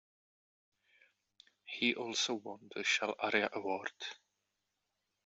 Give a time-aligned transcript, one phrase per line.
[1.63, 3.91] He also won the Shell Aria Award.